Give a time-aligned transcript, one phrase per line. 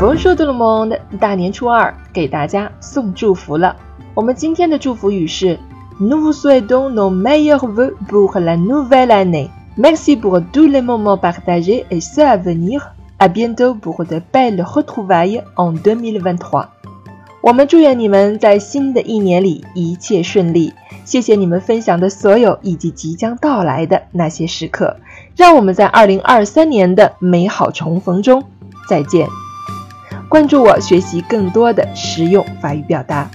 [0.00, 0.96] Bonjour tout le monde！
[1.18, 3.74] 大年初二给大家送祝福了。
[4.14, 5.58] 我们今天的祝福语是
[6.00, 9.50] Nous vous souhaitons nos meilleurs vœux pour la nouvelle année.
[9.76, 12.94] Merci pour tous les moments partagés et ceux à venir.
[13.18, 16.68] À bientôt pour de belles retrouvailles en 2023.
[17.40, 20.74] 我们祝愿你们在新的一年里一切顺利。
[21.04, 24.96] 谢谢你们分享的所有以及即将到来的那些时刻。
[25.36, 28.44] 让我们在二零二三年的美好重逢中
[28.88, 29.28] 再见。
[30.28, 33.30] 关注我，学习更多的实用法语表达。